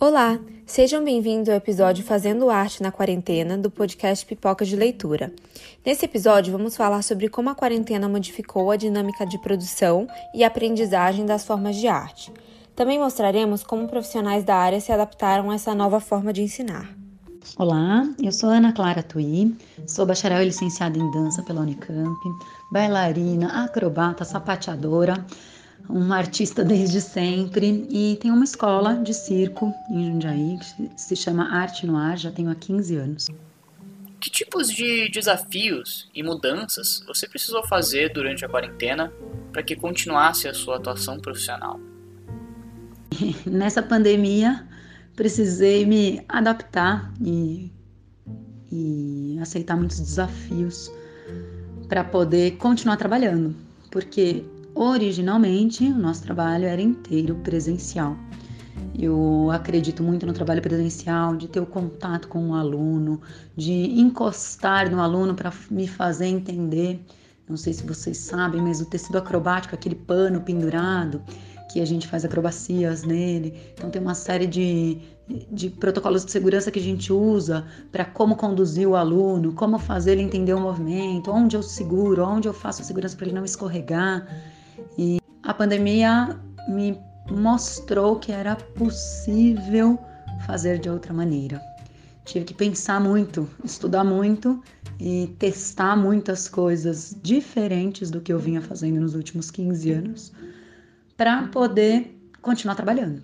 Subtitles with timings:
[0.00, 5.32] Olá, sejam bem-vindos ao episódio Fazendo Arte na Quarentena do podcast Pipoca de Leitura.
[5.84, 11.26] Nesse episódio, vamos falar sobre como a quarentena modificou a dinâmica de produção e aprendizagem
[11.26, 12.32] das formas de arte.
[12.76, 16.88] Também mostraremos como profissionais da área se adaptaram a essa nova forma de ensinar.
[17.58, 19.52] Olá, eu sou Ana Clara Tui,
[19.84, 22.16] sou bacharel e licenciada em dança pela Unicamp,
[22.70, 25.26] bailarina, acrobata, sapateadora
[25.88, 31.48] uma artista desde sempre e tem uma escola de circo em Jundiaí que se chama
[31.50, 33.26] Arte no Ar, já tenho há 15 anos.
[34.20, 39.12] Que tipos de desafios e mudanças você precisou fazer durante a quarentena
[39.52, 41.78] para que continuasse a sua atuação profissional?
[43.46, 44.66] Nessa pandemia,
[45.14, 47.72] precisei me adaptar e,
[48.70, 50.90] e aceitar muitos desafios
[51.88, 53.54] para poder continuar trabalhando,
[53.90, 54.44] porque
[54.80, 58.16] Originalmente, o nosso trabalho era inteiro presencial.
[58.96, 63.20] Eu acredito muito no trabalho presencial, de ter o contato com o aluno,
[63.56, 67.04] de encostar no aluno para me fazer entender.
[67.48, 71.24] Não sei se vocês sabem, mas o tecido acrobático, aquele pano pendurado,
[71.72, 73.60] que a gente faz acrobacias nele.
[73.74, 74.98] Então tem uma série de,
[75.50, 80.12] de protocolos de segurança que a gente usa para como conduzir o aluno, como fazer
[80.12, 83.44] ele entender o movimento, onde eu seguro, onde eu faço a segurança para ele não
[83.44, 84.24] escorregar.
[84.96, 86.98] E a pandemia me
[87.30, 89.98] mostrou que era possível
[90.46, 91.60] fazer de outra maneira.
[92.24, 94.62] Tive que pensar muito, estudar muito
[95.00, 100.32] e testar muitas coisas diferentes do que eu vinha fazendo nos últimos 15 anos
[101.16, 103.22] para poder continuar trabalhando.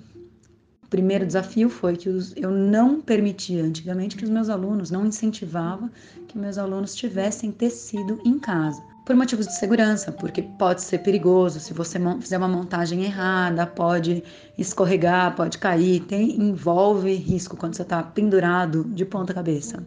[0.83, 5.91] O primeiro desafio foi que eu não permitia antigamente que os meus alunos, não incentivava
[6.29, 11.61] que meus alunos tivessem tecido em casa por motivos de segurança, porque pode ser perigoso
[11.61, 14.25] se você fizer uma montagem errada, pode
[14.57, 19.85] escorregar, pode cair, tem envolve risco quando você está pendurado de ponta cabeça.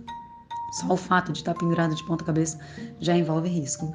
[0.79, 2.59] Só o fato de estar tá pendurado de ponta cabeça
[2.99, 3.91] já envolve risco.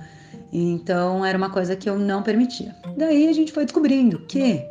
[0.52, 2.74] Então era uma coisa que eu não permitia.
[2.96, 4.64] Daí a gente foi descobrindo que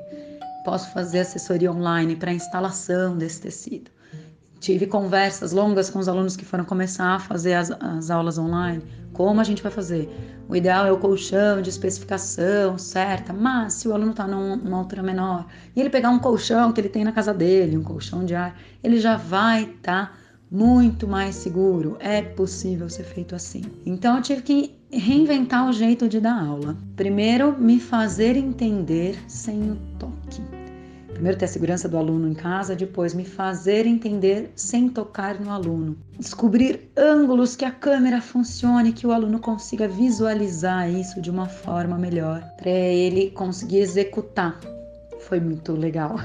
[0.66, 3.90] posso fazer assessoria online para instalação desse tecido.
[4.62, 8.82] Tive conversas longas com os alunos que foram começar a fazer as, as aulas online
[9.14, 10.10] como a gente vai fazer?
[10.48, 15.04] O ideal é o colchão de especificação certa, mas se o aluno está numa altura
[15.04, 15.46] menor
[15.76, 18.60] e ele pegar um colchão que ele tem na casa dele, um colchão de ar,
[18.84, 20.14] ele já vai estar tá
[20.50, 21.98] muito mais seguro.
[22.00, 23.64] É possível ser feito assim.
[23.86, 26.76] Então eu tive que reinventar o jeito de dar aula.
[26.96, 30.61] Primeiro, me fazer entender sem o toque.
[31.22, 35.52] Primeiro ter a segurança do aluno em casa, depois me fazer entender sem tocar no
[35.52, 35.96] aluno.
[36.18, 41.96] Descobrir ângulos que a câmera funcione, que o aluno consiga visualizar isso de uma forma
[41.96, 44.60] melhor, para ele conseguir executar.
[45.20, 46.16] Foi muito legal.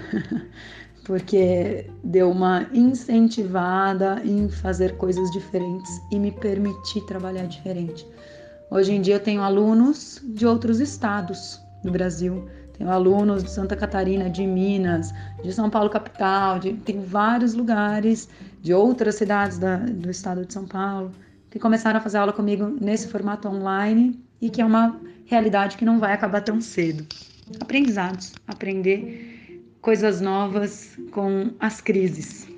[1.04, 8.06] porque deu uma incentivada em fazer coisas diferentes e me permitir trabalhar diferente.
[8.70, 13.76] Hoje em dia eu tenho alunos de outros estados do Brasil tenho alunos de Santa
[13.76, 18.28] Catarina, de Minas, de São Paulo capital, de, tem vários lugares
[18.60, 21.12] de outras cidades da, do estado de São Paulo
[21.50, 25.84] que começaram a fazer aula comigo nesse formato online e que é uma realidade que
[25.84, 27.06] não vai acabar tão cedo.
[27.60, 32.48] Aprendizados, aprender coisas novas com as crises.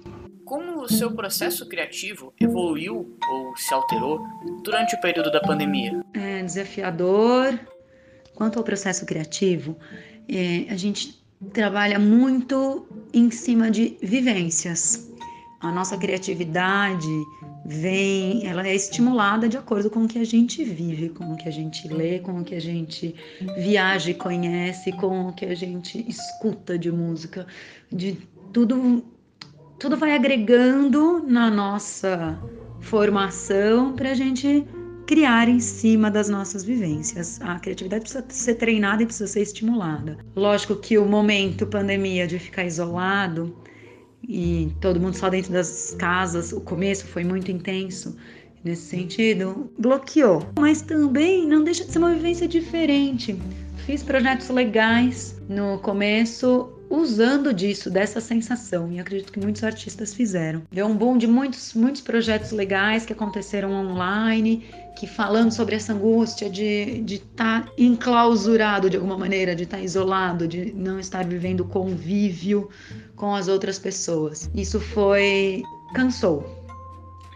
[0.45, 4.27] Como o seu processo criativo evoluiu ou se alterou
[4.65, 6.03] durante o período da pandemia?
[6.15, 7.61] É desafiador.
[8.39, 9.77] Quanto ao processo criativo,
[10.29, 11.21] é, a gente
[11.53, 15.11] trabalha muito em cima de vivências.
[15.61, 17.09] A nossa criatividade
[17.67, 21.49] vem, ela é estimulada de acordo com o que a gente vive, com o que
[21.49, 23.13] a gente lê, com o que a gente
[23.57, 27.45] viaja e conhece, com o que a gente escuta de música,
[27.91, 28.19] de
[28.53, 29.03] tudo
[29.81, 32.39] tudo vai agregando na nossa
[32.81, 34.65] formação para a gente
[35.09, 37.41] criar em cima das nossas vivências.
[37.41, 40.19] A criatividade precisa ser treinada e precisa ser estimulada.
[40.37, 43.57] Lógico que o momento pandemia de ficar isolado
[44.23, 48.15] e todo mundo só dentro das casas, o começo foi muito intenso
[48.63, 50.47] nesse sentido, bloqueou.
[50.59, 53.35] Mas também não deixa de ser uma vivência diferente.
[53.87, 60.63] Fiz projetos legais no começo, usando disso, dessa sensação, e acredito que muitos artistas fizeram.
[60.71, 64.65] Deu um boom de muitos, muitos projetos legais que aconteceram online,
[64.97, 69.83] que falando sobre essa angústia de estar tá enclausurado de alguma maneira, de estar tá
[69.83, 72.69] isolado, de não estar vivendo convívio
[73.15, 74.51] com as outras pessoas.
[74.55, 75.63] Isso foi.
[75.95, 76.57] cansou.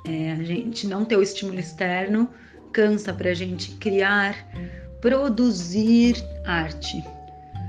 [0.05, 2.29] É, a gente não ter o estímulo externo
[2.73, 4.35] cansa para a gente criar,
[5.01, 7.05] produzir arte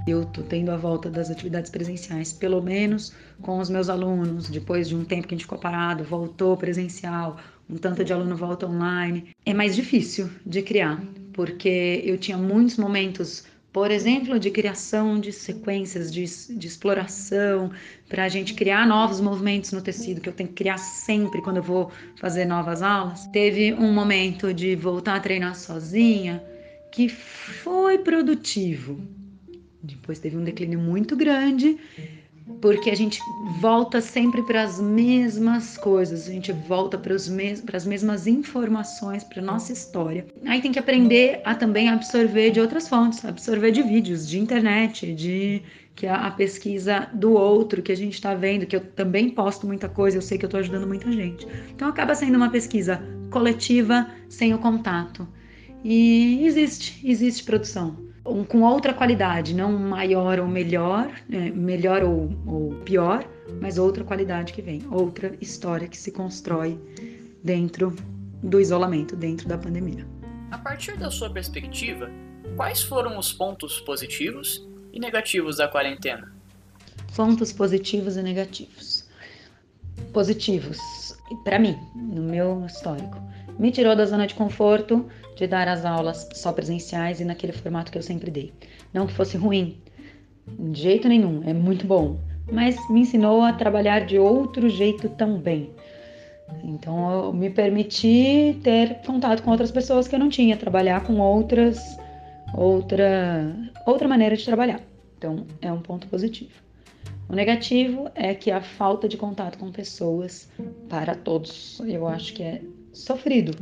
[0.05, 4.89] eu tô tendo a volta das atividades presenciais, pelo menos com os meus alunos, depois
[4.89, 7.37] de um tempo que a gente ficou parado, voltou presencial,
[7.69, 9.29] um tanto de aluno volta online.
[9.45, 11.01] É mais difícil de criar,
[11.31, 16.23] porque eu tinha muitos momentos por exemplo, de criação de sequências, de,
[16.55, 17.71] de exploração,
[18.07, 21.57] para a gente criar novos movimentos no tecido, que eu tenho que criar sempre quando
[21.57, 23.25] eu vou fazer novas aulas.
[23.27, 26.43] Teve um momento de voltar a treinar sozinha
[26.91, 29.22] que foi produtivo.
[29.83, 31.77] Depois teve um declínio muito grande
[32.61, 33.19] porque a gente
[33.59, 39.41] volta sempre para as mesmas coisas, a gente volta para mes as mesmas informações, para
[39.41, 40.25] nossa história.
[40.45, 45.13] Aí tem que aprender a também absorver de outras fontes, absorver de vídeos, de internet,
[45.13, 45.61] de
[45.95, 49.65] que a, a pesquisa do outro que a gente está vendo, que eu também posto
[49.65, 51.47] muita coisa, eu sei que eu estou ajudando muita gente.
[51.73, 55.27] Então acaba sendo uma pesquisa coletiva sem o contato.
[55.83, 62.75] E existe, existe produção com outra qualidade, não maior ou melhor, é, melhor ou, ou
[62.85, 63.25] pior,
[63.61, 66.79] mas outra qualidade que vem, outra história que se constrói
[67.43, 67.93] dentro
[68.41, 70.07] do isolamento, dentro da pandemia.
[70.51, 72.09] A partir da sua perspectiva,
[72.55, 76.31] quais foram os pontos positivos e negativos da quarentena?
[77.15, 79.09] Pontos positivos e negativos.
[80.13, 80.77] Positivos,
[81.43, 83.17] para mim, no meu histórico,
[83.57, 85.05] me tirou da zona de conforto
[85.35, 88.53] de dar as aulas só presenciais e naquele formato que eu sempre dei.
[88.93, 89.77] Não que fosse ruim,
[90.47, 92.19] de jeito nenhum, é muito bom,
[92.51, 95.71] mas me ensinou a trabalhar de outro jeito também.
[96.63, 101.19] Então eu me permiti ter contato com outras pessoas que eu não tinha, trabalhar com
[101.19, 101.79] outras
[102.53, 103.55] outra
[103.85, 104.81] outra maneira de trabalhar.
[105.17, 106.51] Então é um ponto positivo.
[107.29, 110.49] O negativo é que a falta de contato com pessoas
[110.89, 112.61] para todos, eu acho que é
[112.93, 113.53] sofrido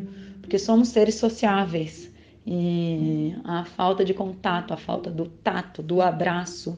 [0.51, 2.11] porque somos seres sociáveis
[2.45, 6.77] e a falta de contato, a falta do tato, do abraço,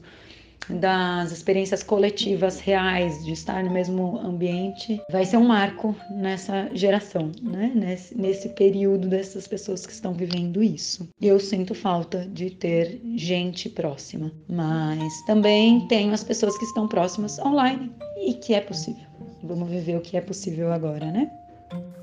[0.68, 7.32] das experiências coletivas reais, de estar no mesmo ambiente, vai ser um marco nessa geração,
[7.42, 7.72] né?
[7.74, 11.08] nesse, nesse período dessas pessoas que estão vivendo isso.
[11.20, 17.38] Eu sinto falta de ter gente próxima, mas também tenho as pessoas que estão próximas
[17.40, 17.90] online
[18.24, 19.04] e que é possível.
[19.42, 21.30] Vamos viver o que é possível agora, né?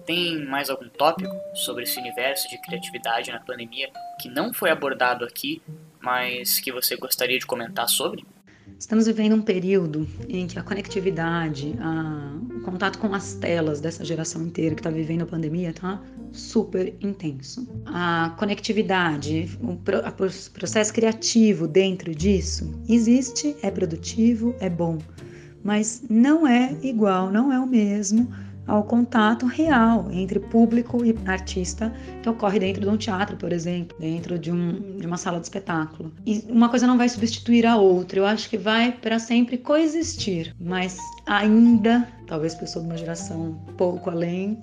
[0.06, 3.90] Tem mais algum tópico sobre esse universo de criatividade na pandemia
[4.20, 5.62] que não foi abordado aqui,
[6.00, 8.26] mas que você gostaria de comentar sobre?
[8.78, 14.04] Estamos vivendo um período em que a conectividade, a, o contato com as telas dessa
[14.04, 16.02] geração inteira que está vivendo a pandemia está
[16.32, 17.68] super intenso.
[17.86, 24.98] A conectividade, o, o processo criativo dentro disso existe, é produtivo, é bom,
[25.64, 28.34] mas não é igual, não é o mesmo
[28.68, 33.98] ao contato real entre público e artista que ocorre dentro de um teatro, por exemplo,
[34.00, 36.12] dentro de, um, de uma sala de espetáculo.
[36.25, 40.56] E uma coisa não vai substituir a outra, eu acho que vai para sempre coexistir,
[40.60, 44.60] mas ainda, talvez pessoa de uma geração pouco além,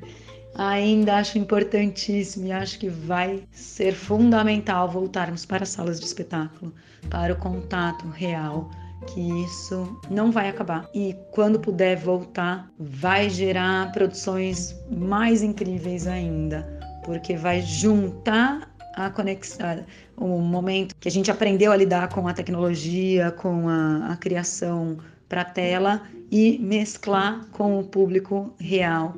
[0.54, 6.74] ainda acho importantíssimo e acho que vai ser fundamental voltarmos para salas de espetáculo,
[7.08, 8.70] para o contato real
[9.06, 10.88] que isso não vai acabar.
[10.94, 16.66] E quando puder voltar, vai gerar produções mais incríveis ainda,
[17.04, 19.84] porque vai juntar a conexão,
[20.16, 24.96] o momento que a gente aprendeu a lidar com a tecnologia, com a, a criação
[25.28, 29.14] para tela e mesclar com o público real.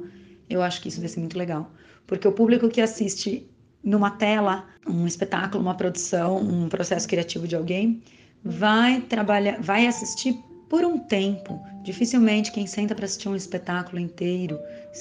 [0.50, 1.70] Eu acho que isso vai ser muito legal,
[2.06, 3.49] porque o público que assiste
[3.82, 8.02] numa tela, um espetáculo, uma produção, um processo criativo de alguém,
[8.49, 11.61] vai trabalhar, vai assistir por um tempo.
[11.83, 14.59] Dificilmente quem senta para assistir um espetáculo inteiro,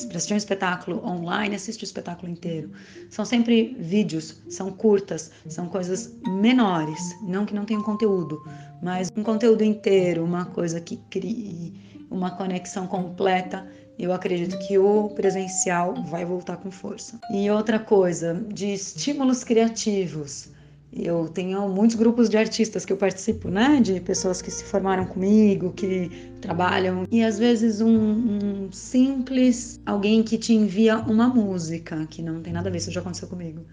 [0.07, 2.71] para assistir um espetáculo online, assiste o espetáculo inteiro.
[3.09, 8.41] São sempre vídeos, são curtas, são coisas menores, não que não tenham conteúdo,
[8.81, 11.73] mas um conteúdo inteiro, uma coisa que crie
[12.09, 13.67] uma conexão completa.
[13.99, 17.19] Eu acredito que o presencial vai voltar com força.
[17.31, 20.49] E outra coisa, de estímulos criativos
[20.91, 23.79] eu tenho muitos grupos de artistas que eu participo, né?
[23.81, 26.09] De pessoas que se formaram comigo, que
[26.41, 27.05] trabalham.
[27.11, 32.53] E às vezes um, um, simples alguém que te envia uma música, que não tem
[32.53, 33.65] nada a ver, isso já aconteceu comigo.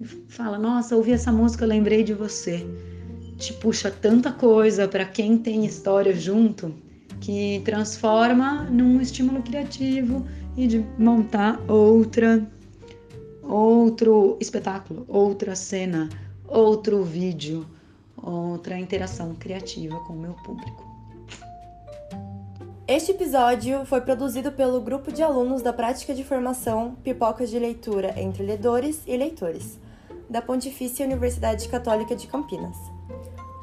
[0.00, 2.66] E fala: Nossa, ouvi essa música, lembrei de você.
[3.38, 6.72] Te puxa tanta coisa para quem tem história junto
[7.20, 12.46] que transforma num estímulo criativo e de montar outra
[13.42, 16.08] outro espetáculo, outra cena,
[16.52, 17.66] outro vídeo,
[18.14, 20.92] outra interação criativa com o meu público.
[22.86, 28.20] Este episódio foi produzido pelo grupo de alunos da prática de formação Pipocas de Leitura
[28.20, 29.78] entre Ledores e Leitores,
[30.28, 32.76] da Pontifícia Universidade Católica de Campinas.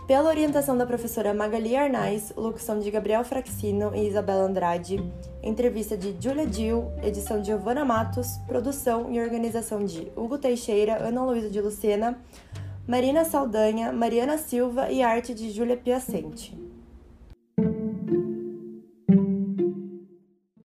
[0.08, 5.00] Pela orientação da professora Magali Arnaz, locução de Gabriel Fraxino e Isabela Andrade,
[5.44, 11.24] entrevista de Julia Dil, edição de Giovana Matos, produção e organização de Hugo Teixeira, Ana
[11.24, 12.18] Luísa de Lucena,
[12.90, 16.58] Marina Saldanha, Mariana Silva e arte de Júlia Piacente.